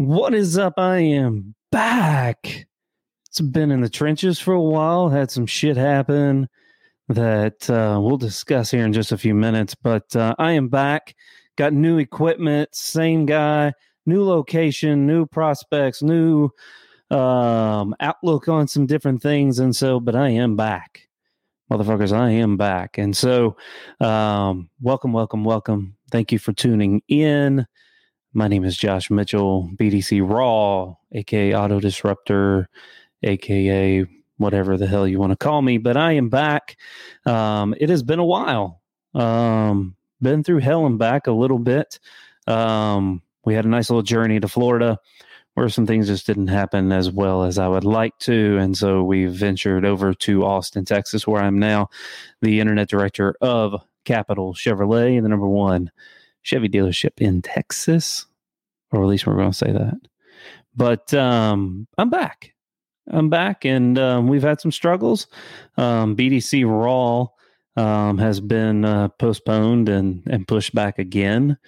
[0.00, 0.78] What is up?
[0.78, 2.66] I am back.
[3.28, 6.48] It's been in the trenches for a while, had some shit happen
[7.10, 11.14] that uh, we'll discuss here in just a few minutes, but uh, I am back.
[11.56, 13.74] Got new equipment, same guy,
[14.06, 16.48] new location, new prospects, new
[17.10, 19.58] um, outlook on some different things.
[19.58, 21.08] And so, but I am back.
[21.70, 22.96] Motherfuckers, I am back.
[22.96, 23.54] And so,
[24.00, 25.94] um, welcome, welcome, welcome.
[26.10, 27.66] Thank you for tuning in.
[28.32, 32.68] My name is Josh Mitchell, BDC Raw, aka Auto Disruptor,
[33.24, 35.78] aka whatever the hell you want to call me.
[35.78, 36.76] But I am back.
[37.26, 38.82] Um, it has been a while.
[39.14, 41.98] Um, been through hell and back a little bit.
[42.46, 44.98] Um, we had a nice little journey to Florida
[45.54, 48.58] where some things just didn't happen as well as I would like to.
[48.58, 51.88] And so we ventured over to Austin, Texas, where I'm now
[52.42, 55.90] the internet director of Capitol Chevrolet, and the number one
[56.42, 58.26] Chevy dealership in Texas,
[58.92, 59.98] or at least we're going to say that.
[60.74, 62.54] But um, I'm back.
[63.08, 65.26] I'm back, and um, we've had some struggles.
[65.76, 67.26] Um, BDC Raw
[67.76, 71.58] um, has been uh, postponed and, and pushed back again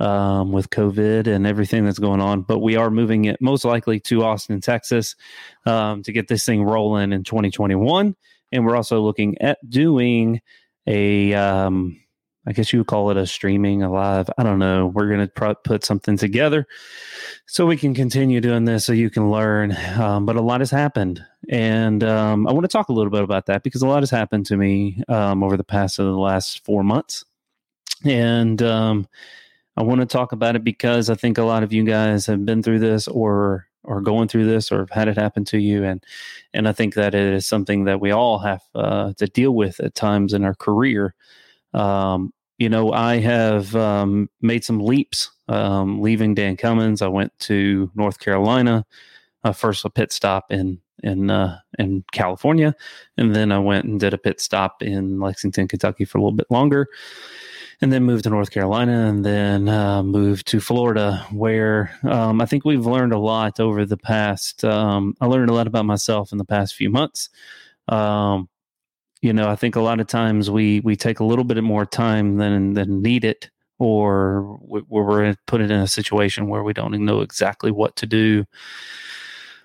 [0.00, 2.42] um, with COVID and everything that's going on.
[2.42, 5.16] But we are moving it most likely to Austin, Texas
[5.64, 8.14] um, to get this thing rolling in 2021.
[8.52, 10.40] And we're also looking at doing
[10.86, 12.00] a um,
[12.46, 14.30] I guess you would call it a streaming, a live.
[14.38, 14.86] I don't know.
[14.86, 16.66] We're going to pr- put something together
[17.46, 19.76] so we can continue doing this so you can learn.
[19.98, 21.24] Um, but a lot has happened.
[21.48, 24.10] And um, I want to talk a little bit about that because a lot has
[24.10, 27.24] happened to me um, over the past of the last four months.
[28.04, 29.08] And um,
[29.76, 32.44] I want to talk about it because I think a lot of you guys have
[32.46, 35.84] been through this or or going through this or have had it happen to you
[35.84, 36.02] and
[36.52, 39.78] and I think that it is something that we all have uh, to deal with
[39.78, 41.14] at times in our career
[41.72, 45.30] um, you know, I have um, made some leaps.
[45.48, 48.84] Um, leaving Dan Cummins, I went to North Carolina.
[49.44, 52.74] Uh, first, a pit stop in in uh, in California,
[53.16, 56.36] and then I went and did a pit stop in Lexington, Kentucky, for a little
[56.36, 56.88] bit longer,
[57.80, 62.46] and then moved to North Carolina, and then uh, moved to Florida, where um, I
[62.46, 64.64] think we've learned a lot over the past.
[64.64, 67.28] Um, I learned a lot about myself in the past few months.
[67.88, 68.48] Um,
[69.22, 71.86] you know, I think a lot of times we we take a little bit more
[71.86, 77.20] time than than needed, or we're put it in a situation where we don't know
[77.20, 78.44] exactly what to do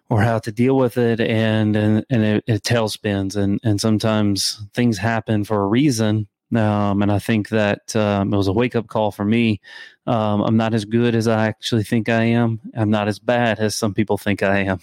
[0.10, 4.62] or how to deal with it, and and, and it, it tailspins, and and sometimes
[4.74, 8.76] things happen for a reason, um, and I think that um, it was a wake
[8.76, 9.62] up call for me.
[10.08, 12.60] Um, I'm not as good as I actually think I am.
[12.76, 14.80] I'm not as bad as some people think I am,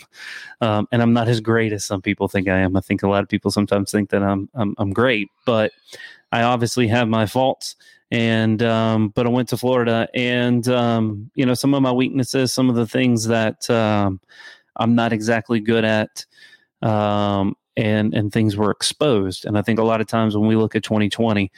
[0.61, 2.77] um, and I'm not as great as some people think I am.
[2.77, 5.73] I think a lot of people sometimes think that I'm I'm, I'm great, but
[6.33, 7.77] I obviously have my faults.
[8.11, 12.53] And um, but I went to Florida, and um, you know some of my weaknesses,
[12.53, 13.69] some of the things that
[14.78, 16.25] I'm not exactly good at.
[16.81, 19.47] Um, and and things were exposed.
[19.47, 21.50] And I think a lot of times when we look at 2020,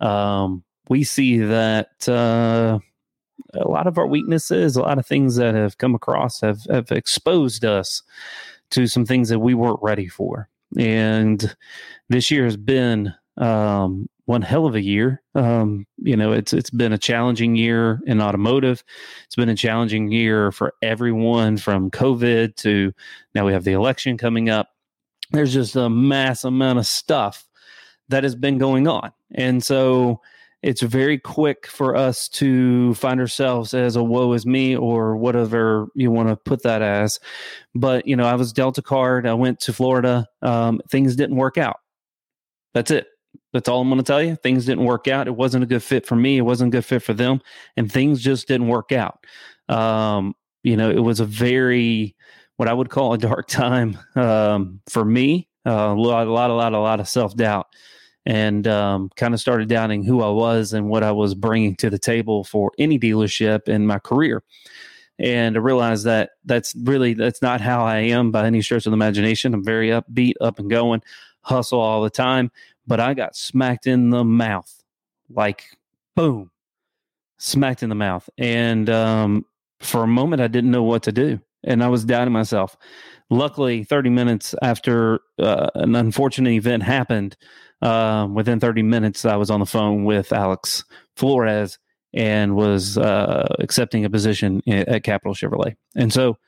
[0.00, 2.80] um, we see that uh,
[3.54, 6.90] a lot of our weaknesses, a lot of things that have come across have have
[6.90, 8.02] exposed us
[8.70, 10.48] to some things that we weren't ready for.
[10.76, 11.56] And
[12.08, 15.22] this year has been um, one hell of a year.
[15.36, 18.82] Um, you know, it's it's been a challenging year in automotive.
[19.26, 22.92] It's been a challenging year for everyone from COVID to
[23.36, 24.70] now we have the election coming up
[25.30, 27.46] there's just a mass amount of stuff
[28.08, 29.12] that has been going on.
[29.34, 30.20] And so
[30.62, 35.88] it's very quick for us to find ourselves as a woe is me or whatever
[35.94, 37.20] you want to put that as.
[37.74, 39.26] But, you know, I was Delta card.
[39.26, 40.26] I went to Florida.
[40.42, 41.76] Um, things didn't work out.
[42.74, 43.06] That's it.
[43.52, 44.36] That's all I'm going to tell you.
[44.36, 45.28] Things didn't work out.
[45.28, 46.38] It wasn't a good fit for me.
[46.38, 47.40] It wasn't a good fit for them.
[47.76, 49.24] And things just didn't work out.
[49.68, 52.16] Um, you know, it was a very
[52.58, 55.48] what I would call a dark time um, for me.
[55.64, 57.68] Uh, a lot, a lot, a lot, a lot of self doubt,
[58.26, 61.88] and um, kind of started doubting who I was and what I was bringing to
[61.88, 64.42] the table for any dealership in my career.
[65.18, 68.90] And I realized that that's really that's not how I am by any stretch of
[68.90, 69.54] the imagination.
[69.54, 71.02] I'm very upbeat, up and going,
[71.42, 72.50] hustle all the time.
[72.86, 74.82] But I got smacked in the mouth,
[75.28, 75.64] like
[76.16, 76.50] boom,
[77.36, 79.44] smacked in the mouth, and um,
[79.80, 82.76] for a moment I didn't know what to do and I was doubting myself.
[83.30, 87.36] Luckily, 30 minutes after uh, an unfortunate event happened,
[87.82, 90.84] uh, within 30 minutes, I was on the phone with Alex
[91.16, 91.78] Flores
[92.12, 95.76] and was uh, accepting a position at Capitol Chevrolet.
[95.94, 96.38] And so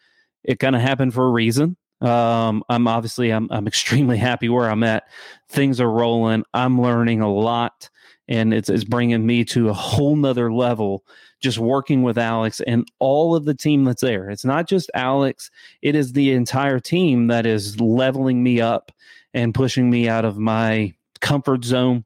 [0.42, 1.76] it kind of happened for a reason.
[2.00, 5.04] Um, I'm obviously I'm I'm extremely happy where I'm at.
[5.50, 6.44] Things are rolling.
[6.54, 7.90] I'm learning a lot
[8.30, 11.04] and it's, it's bringing me to a whole nother level
[11.40, 14.30] just working with alex and all of the team that's there.
[14.30, 15.50] It's not just alex.
[15.82, 18.92] It is the entire team that is leveling me up
[19.34, 22.04] and pushing me out of my comfort zone.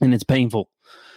[0.00, 0.68] And it's painful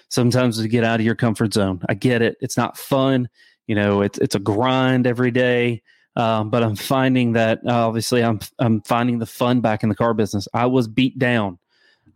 [0.10, 1.82] sometimes to get out of your comfort zone.
[1.90, 2.38] I get it.
[2.42, 3.30] It's not fun.
[3.68, 5.84] You know it's it's a grind every day.
[6.16, 9.96] Um, but i'm finding that uh, obviously i'm i'm finding the fun back in the
[9.96, 10.48] car business.
[10.54, 11.60] I was beat down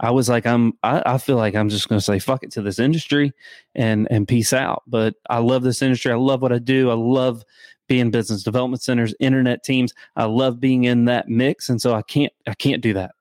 [0.03, 2.51] I was like, I'm, I, I feel like I'm just going to say fuck it
[2.51, 3.31] to this industry
[3.73, 4.83] and, and peace out.
[4.85, 6.11] But I love this industry.
[6.11, 6.91] I love what I do.
[6.91, 7.41] I love
[7.87, 9.93] being business development centers, internet teams.
[10.17, 11.69] I love being in that mix.
[11.69, 13.15] And so I can't, I can't do that.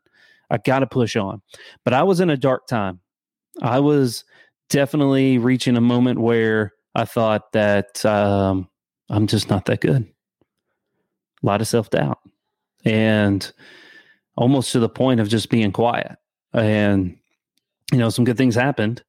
[0.50, 1.40] I got to push on.
[1.84, 2.98] But I was in a dark time.
[3.62, 4.24] I was
[4.68, 8.68] definitely reaching a moment where I thought that um,
[9.08, 10.02] I'm just not that good.
[11.42, 12.18] A lot of self doubt
[12.84, 13.52] and
[14.36, 16.16] almost to the point of just being quiet.
[16.54, 17.16] And,
[17.90, 19.02] you know, some good things happened.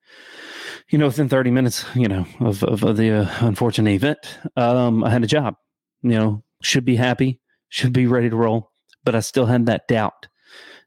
[0.90, 5.04] You know, within 30 minutes, you know, of, of, of the uh, unfortunate event, um,
[5.04, 5.56] I had a job,
[6.02, 8.72] you know, should be happy, should be ready to roll,
[9.04, 10.28] but I still had that doubt.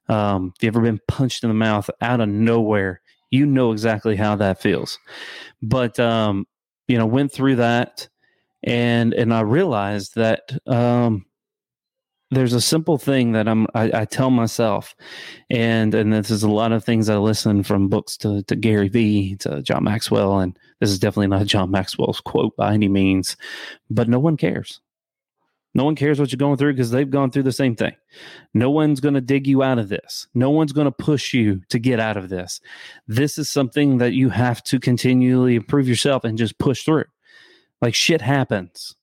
[0.08, 3.00] Um, if you ever been punched in the mouth out of nowhere,
[3.30, 4.98] you know exactly how that feels.
[5.62, 6.46] But um,
[6.88, 8.08] you know, went through that,
[8.62, 11.25] and and I realized that um,
[12.31, 14.96] there's a simple thing that I'm I, I, tell myself,
[15.49, 18.88] and and this is a lot of things I listen from books to to Gary
[18.88, 23.37] Vee to John Maxwell, and this is definitely not John Maxwell's quote by any means,
[23.90, 24.81] but no one cares.
[25.75, 27.93] No one cares what you're going through because they've gone through the same thing.
[28.55, 30.26] No one's going to dig you out of this.
[30.32, 32.62] No one's going to push you to get out of this.
[33.06, 37.05] This is something that you have to continually improve yourself and just push through.
[37.82, 38.96] Like shit happens.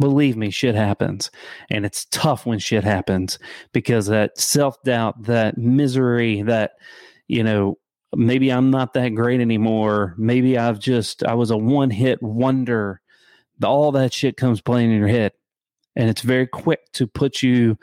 [0.00, 1.30] Believe me, shit happens.
[1.70, 3.38] And it's tough when shit happens
[3.72, 6.72] because that self doubt, that misery, that,
[7.28, 7.78] you know,
[8.16, 10.14] maybe I'm not that great anymore.
[10.18, 13.00] Maybe I've just, I was a one hit wonder.
[13.62, 15.32] All that shit comes playing in your head
[15.96, 17.78] and it's very quick to put you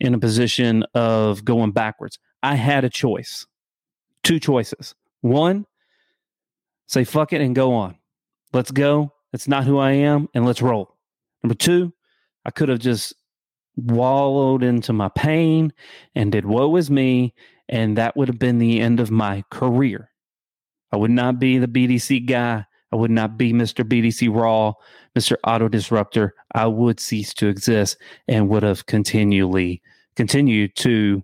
[0.00, 2.18] in a position of going backwards.
[2.42, 3.46] I had a choice,
[4.22, 4.94] two choices.
[5.22, 5.66] One,
[6.86, 7.96] say fuck it and go on.
[8.52, 9.12] Let's go.
[9.32, 10.95] It's not who I am, and let's roll.
[11.46, 11.92] Number two,
[12.44, 13.14] I could have just
[13.76, 15.72] wallowed into my pain
[16.16, 17.34] and did woe is me,
[17.68, 20.10] and that would have been the end of my career.
[20.90, 22.66] I would not be the BDC guy.
[22.90, 23.84] I would not be Mr.
[23.84, 24.72] BDC Raw,
[25.16, 25.36] Mr.
[25.46, 26.34] Auto Disruptor.
[26.52, 27.96] I would cease to exist
[28.26, 29.82] and would have continually
[30.16, 31.22] continued to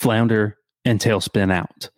[0.00, 1.90] flounder and tailspin out.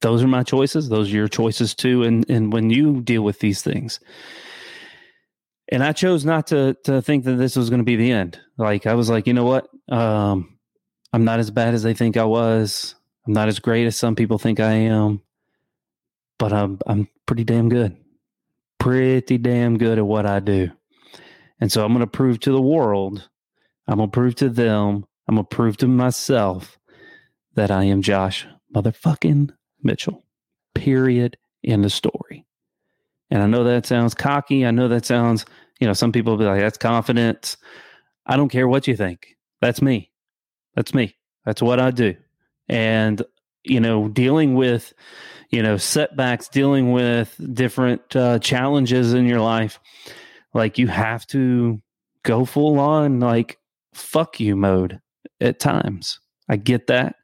[0.00, 0.88] Those are my choices.
[0.88, 2.02] Those are your choices too.
[2.02, 4.00] And and when you deal with these things.
[5.70, 8.38] And I chose not to to think that this was going to be the end.
[8.56, 9.68] Like I was like, you know what?
[9.88, 10.58] Um,
[11.12, 12.94] I'm not as bad as they think I was.
[13.26, 15.22] I'm not as great as some people think I am
[16.38, 17.96] but I'm I'm pretty damn good.
[18.78, 20.70] Pretty damn good at what I do.
[21.60, 23.28] And so I'm going to prove to the world,
[23.88, 26.78] I'm going to prove to them, I'm going to prove to myself
[27.54, 29.50] that I am Josh motherfucking
[29.82, 30.24] Mitchell.
[30.74, 31.36] Period.
[31.62, 32.45] In the story.
[33.30, 34.64] And I know that sounds cocky.
[34.64, 35.44] I know that sounds,
[35.80, 37.56] you know, some people be like, that's confidence.
[38.26, 39.36] I don't care what you think.
[39.60, 40.10] That's me.
[40.74, 41.16] That's me.
[41.44, 42.14] That's what I do.
[42.68, 43.22] And,
[43.64, 44.92] you know, dealing with,
[45.50, 49.78] you know setbacks dealing with different uh, challenges in your life
[50.54, 51.80] like you have to
[52.24, 53.58] go full on like
[53.94, 55.00] fuck you mode
[55.40, 57.16] at times i get that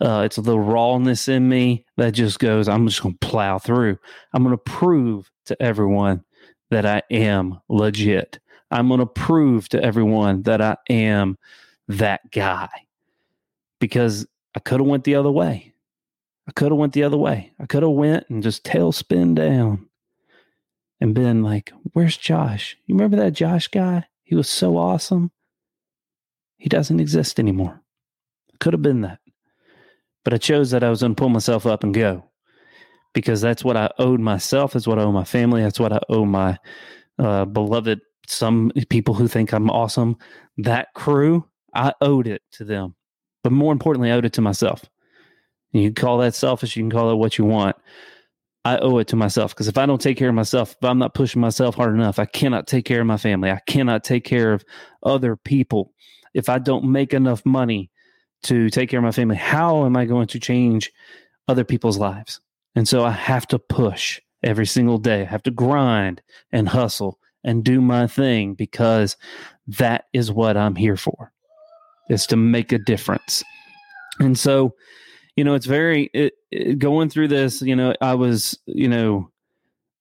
[0.00, 3.96] uh, it's the rawness in me that just goes i'm just going to plow through
[4.32, 6.24] i'm going to prove to everyone
[6.70, 8.38] that i am legit
[8.70, 11.36] i'm going to prove to everyone that i am
[11.88, 12.68] that guy
[13.80, 15.74] because i could have went the other way
[16.46, 17.52] I could have went the other way.
[17.58, 19.88] I could have went and just tailspin down
[21.00, 22.76] and been like, "Where's Josh?
[22.86, 24.06] You remember that Josh guy?
[24.22, 25.30] He was so awesome.
[26.58, 27.82] He doesn't exist anymore."
[28.60, 29.20] Could have been that,
[30.22, 32.30] but I chose that I was going to pull myself up and go
[33.14, 34.72] because that's what I owed myself.
[34.72, 35.62] That's what I owe my family.
[35.62, 36.58] That's what I owe my
[37.18, 38.00] uh, beloved.
[38.26, 40.16] Some people who think I'm awesome.
[40.58, 42.94] That crew, I owed it to them,
[43.42, 44.84] but more importantly, I owed it to myself.
[45.72, 46.76] You can call that selfish.
[46.76, 47.76] You can call it what you want.
[48.64, 50.98] I owe it to myself because if I don't take care of myself, if I'm
[50.98, 53.50] not pushing myself hard enough, I cannot take care of my family.
[53.50, 54.64] I cannot take care of
[55.02, 55.92] other people.
[56.32, 57.90] If I don't make enough money
[58.44, 60.90] to take care of my family, how am I going to change
[61.46, 62.40] other people's lives?
[62.74, 65.22] And so I have to push every single day.
[65.22, 69.16] I have to grind and hustle and do my thing because
[69.66, 71.32] that is what I'm here for.
[72.10, 73.42] Is to make a difference.
[74.18, 74.74] And so
[75.36, 77.60] you know, it's very it, it, going through this.
[77.60, 79.30] You know, I was you know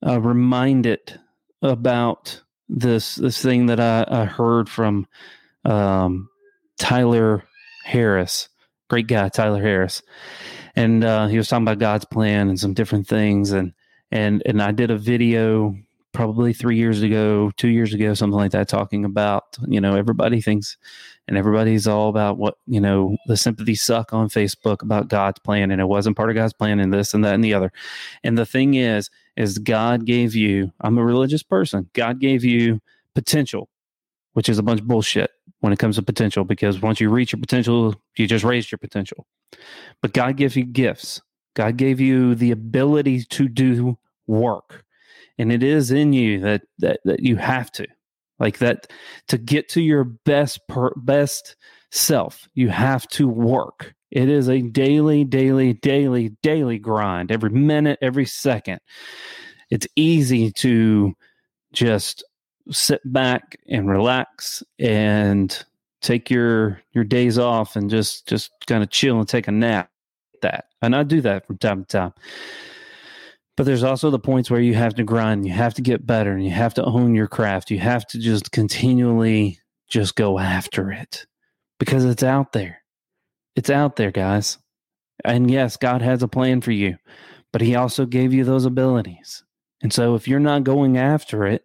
[0.06, 1.20] uh, reminded
[1.62, 5.08] about this this thing that I, I heard from
[5.65, 6.30] um,
[6.77, 7.44] Tyler
[7.84, 8.50] Harris,
[8.89, 10.03] great guy, Tyler Harris,
[10.75, 13.74] and uh, he was talking about God's plan and some different things, and
[14.12, 15.75] and and I did a video
[16.13, 20.42] probably three years ago, two years ago, something like that, talking about you know everybody
[20.42, 20.77] thinks
[21.27, 25.72] and everybody's all about what you know the sympathy suck on Facebook about God's plan,
[25.72, 27.72] and it wasn't part of God's plan, and this and that and the other.
[28.24, 30.72] And the thing is, is God gave you.
[30.82, 31.89] I'm a religious person.
[31.94, 32.82] God gave you
[33.15, 33.70] potential,
[34.33, 37.31] which is a bunch of bullshit when it comes to potential, because once you reach
[37.31, 39.25] your potential, you just raised your potential.
[40.01, 41.21] But God gave you gifts.
[41.55, 43.97] God gave you the ability to do
[44.27, 44.83] work,
[45.37, 47.87] and it is in you that that that you have to.
[48.39, 48.91] Like that
[49.27, 51.55] to get to your best per, best
[51.91, 53.93] self you have to work.
[54.11, 57.31] It is a daily daily daily daily grind.
[57.31, 58.79] Every minute every second.
[59.69, 61.13] It's easy to
[61.71, 62.23] just
[62.72, 65.65] sit back and relax and
[66.01, 69.89] take your your days off and just just kind of chill and take a nap
[70.41, 72.13] that and i do that from time to time
[73.55, 76.32] but there's also the points where you have to grind, you have to get better,
[76.32, 77.70] and you have to own your craft.
[77.70, 81.25] You have to just continually just go after it
[81.79, 82.82] because it's out there.
[83.55, 84.58] It's out there, guys.
[85.24, 86.98] And yes, God has a plan for you,
[87.51, 89.43] but He also gave you those abilities.
[89.84, 91.63] And so if you're not going after it,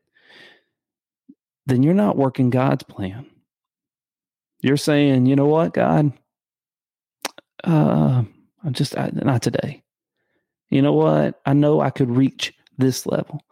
[1.69, 3.27] then you're not working God's plan.
[4.61, 6.13] You're saying, you know what, God?
[7.65, 8.25] Uh,
[8.65, 9.85] I'm just not today
[10.71, 11.41] you know what?
[11.47, 13.43] I know I could reach this level.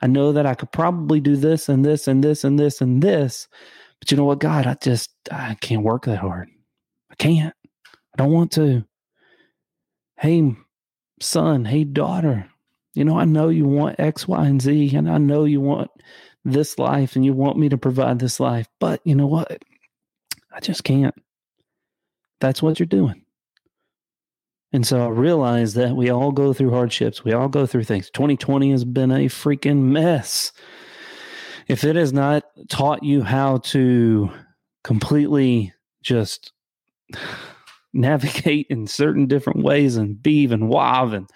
[0.00, 3.02] I know that I could probably do this and this and this and this and
[3.02, 3.48] this.
[3.98, 6.48] But you know what, God, I just I can't work that hard.
[7.10, 7.54] I can't.
[8.14, 8.84] I don't want to.
[10.18, 10.54] Hey,
[11.20, 12.48] son, hey, daughter,
[12.94, 15.90] you know, I know you want X, Y, and Z, and I know you want
[16.44, 19.62] this life and you want me to provide this life, but you know what?
[20.52, 21.14] I just can't.
[22.40, 23.24] That's what you're doing.
[24.72, 27.24] And so I realized that we all go through hardships.
[27.24, 28.08] We all go through things.
[28.10, 30.52] 2020 has been a freaking mess.
[31.66, 34.30] If it has not taught you how to
[34.84, 36.52] completely just
[37.92, 41.28] navigate in certain different ways and beave and wav and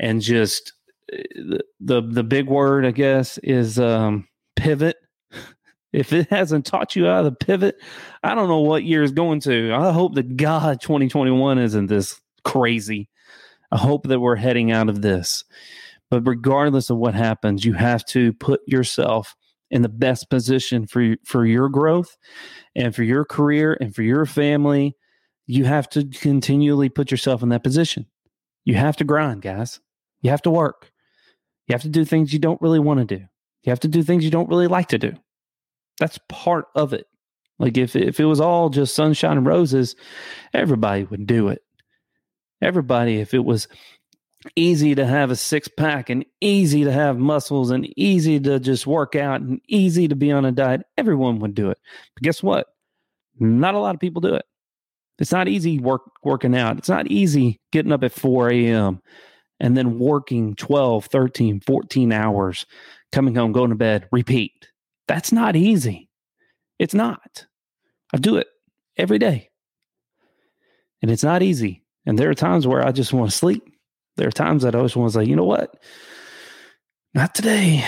[0.00, 0.72] and just
[1.12, 4.96] eh, the the, the big word I guess is um, pivot.
[5.92, 7.76] If it hasn't taught you how to pivot,
[8.22, 9.74] I don't know what year is going to.
[9.74, 13.10] I hope that God 2021 isn't this crazy.
[13.70, 15.44] I hope that we're heading out of this.
[16.10, 19.34] But regardless of what happens, you have to put yourself
[19.70, 22.16] in the best position for for your growth
[22.76, 24.94] and for your career and for your family.
[25.46, 28.06] You have to continually put yourself in that position.
[28.64, 29.80] You have to grind, guys.
[30.20, 30.92] You have to work.
[31.66, 33.24] You have to do things you don't really want to do.
[33.64, 35.12] You have to do things you don't really like to do.
[35.98, 37.06] That's part of it.
[37.58, 39.94] Like if if it was all just sunshine and roses,
[40.52, 41.62] everybody would do it
[42.62, 43.68] everybody if it was
[44.56, 48.86] easy to have a six pack and easy to have muscles and easy to just
[48.86, 51.78] work out and easy to be on a diet, everyone would do it.
[52.14, 52.68] But guess what?
[53.38, 54.44] Not a lot of people do it.
[55.18, 56.78] It's not easy work working out.
[56.78, 59.00] It's not easy getting up at 4 a.m.
[59.60, 62.66] and then working 12, 13, 14 hours,
[63.12, 64.68] coming home, going to bed, repeat.
[65.08, 66.08] That's not easy.
[66.78, 67.46] It's not.
[68.12, 68.48] I do it
[68.96, 69.50] every day.
[71.00, 71.84] And it's not easy.
[72.06, 73.62] And there are times where I just want to sleep.
[74.16, 75.76] There are times that I always want to say, you know what?
[77.14, 77.84] Not today.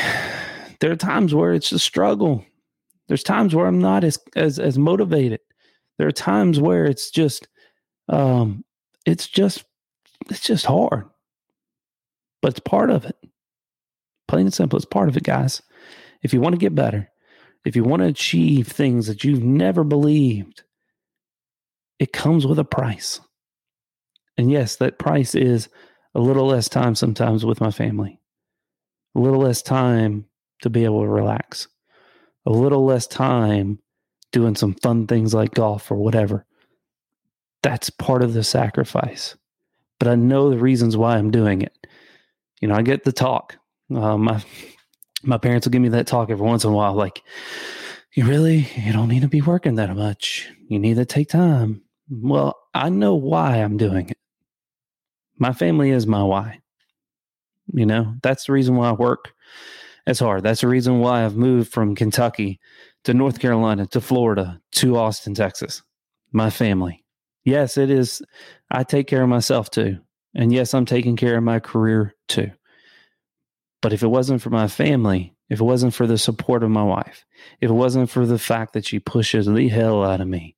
[0.80, 2.44] There are times where it's a struggle.
[3.08, 5.40] There's times where I'm not as as as motivated.
[5.98, 7.48] There are times where it's just
[8.08, 8.64] um
[9.06, 9.64] it's just
[10.30, 11.08] it's just hard.
[12.44, 13.16] But it's part of it.
[14.28, 15.62] Plain and simple, it's part of it, guys.
[16.22, 17.10] If you want to get better,
[17.64, 20.62] if you want to achieve things that you've never believed,
[21.98, 23.18] it comes with a price.
[24.36, 25.70] And yes, that price is
[26.14, 28.20] a little less time sometimes with my family,
[29.14, 30.26] a little less time
[30.60, 31.66] to be able to relax,
[32.44, 33.78] a little less time
[34.32, 36.44] doing some fun things like golf or whatever.
[37.62, 39.34] That's part of the sacrifice.
[39.98, 41.86] But I know the reasons why I'm doing it.
[42.60, 43.56] You know, I get the talk.
[43.94, 44.42] Uh, my
[45.22, 47.22] my parents will give me that talk every once in a while, like,
[48.14, 50.50] "You really, you don't need to be working that much.
[50.68, 54.18] You need to take time." Well, I know why I'm doing it
[55.38, 56.60] my family is my why.
[57.72, 59.32] You know, that's the reason why I work
[60.06, 60.42] as hard.
[60.42, 62.60] That's the reason why I've moved from Kentucky
[63.04, 65.82] to North Carolina to Florida to Austin, Texas.
[66.32, 67.04] My family.
[67.44, 68.22] Yes, it is.
[68.70, 69.98] I take care of myself too.
[70.34, 72.50] And yes, I'm taking care of my career too.
[73.80, 76.82] But if it wasn't for my family, if it wasn't for the support of my
[76.82, 77.24] wife,
[77.60, 80.56] if it wasn't for the fact that she pushes the hell out of me,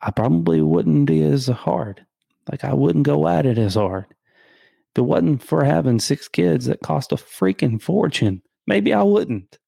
[0.00, 2.04] I probably wouldn't be as hard.
[2.50, 4.06] Like I wouldn't go at it as hard.
[4.10, 9.58] If it wasn't for having six kids that cost a freaking fortune, maybe I wouldn't.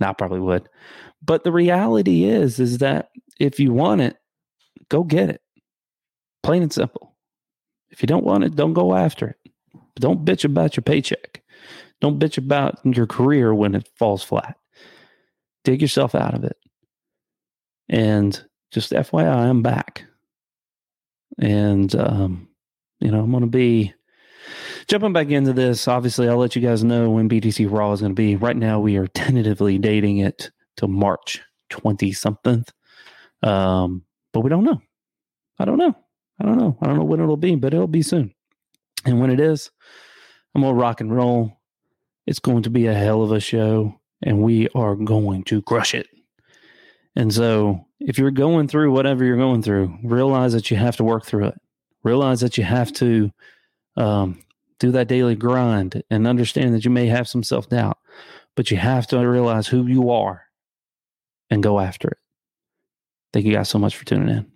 [0.00, 0.68] No, I probably would.
[1.20, 4.16] But the reality is, is that if you want it,
[4.88, 5.42] go get it.
[6.44, 7.16] Plain and simple.
[7.88, 9.52] If you don't want it, don't go after it.
[9.72, 11.42] But don't bitch about your paycheck.
[12.02, 14.56] Don't bitch about your career when it falls flat.
[15.64, 16.58] Dig yourself out of it.
[17.88, 20.04] And just FYI, I'm back.
[21.38, 22.48] And, um,
[23.00, 23.94] you know, I'm going to be
[24.86, 25.88] jumping back into this.
[25.88, 28.36] Obviously, I'll let you guys know when BDC Raw is going to be.
[28.36, 32.66] Right now, we are tentatively dating it to March 20 something.
[33.42, 34.02] Um,
[34.34, 34.82] but we don't know.
[35.58, 35.94] I don't know.
[36.40, 36.76] I don't know.
[36.80, 38.34] I don't know when it'll be, but it'll be soon.
[39.04, 39.70] And when it is,
[40.54, 41.60] I'm going to rock and roll.
[42.26, 45.94] It's going to be a hell of a show, and we are going to crush
[45.94, 46.08] it.
[47.16, 51.04] And so, if you're going through whatever you're going through, realize that you have to
[51.04, 51.54] work through it.
[52.02, 53.30] Realize that you have to
[53.96, 54.42] um,
[54.78, 57.98] do that daily grind and understand that you may have some self doubt,
[58.56, 60.44] but you have to realize who you are
[61.50, 62.18] and go after it.
[63.32, 64.53] Thank you guys so much for tuning in.